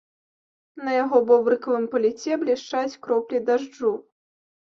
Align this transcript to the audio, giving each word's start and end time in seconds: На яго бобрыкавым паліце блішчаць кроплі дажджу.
На 0.85 0.91
яго 1.03 1.19
бобрыкавым 1.31 1.85
паліце 1.91 2.33
блішчаць 2.45 2.97
кроплі 3.05 3.43
дажджу. 3.51 3.93